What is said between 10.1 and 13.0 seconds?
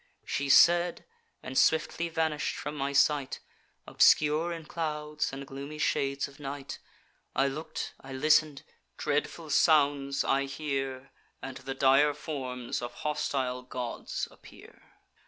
I hear; And the dire forms of